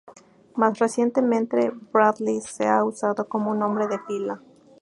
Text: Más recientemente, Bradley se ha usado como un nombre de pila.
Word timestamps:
Más 0.55 0.79
recientemente, 0.79 1.71
Bradley 1.93 2.41
se 2.41 2.67
ha 2.67 2.83
usado 2.83 3.29
como 3.29 3.51
un 3.51 3.59
nombre 3.59 3.85
de 3.87 3.99
pila. 3.99 4.41